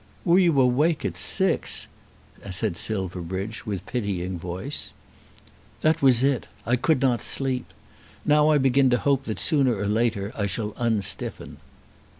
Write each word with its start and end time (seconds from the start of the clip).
"Were 0.25 0.39
you 0.39 0.59
awake 0.59 1.05
at 1.05 1.15
six?" 1.15 1.85
said 2.49 2.75
Silverbridge, 2.75 3.67
with 3.67 3.85
pitying 3.85 4.39
voice. 4.39 4.93
"That 5.81 6.01
was 6.01 6.23
it. 6.23 6.47
I 6.65 6.75
could 6.75 7.03
not 7.03 7.21
sleep. 7.21 7.71
Now 8.25 8.49
I 8.49 8.57
begin 8.57 8.89
to 8.89 8.97
hope 8.97 9.25
that 9.25 9.39
sooner 9.39 9.75
or 9.77 9.85
later 9.87 10.31
I 10.35 10.47
shall 10.47 10.73
unstiffen." 10.77 11.57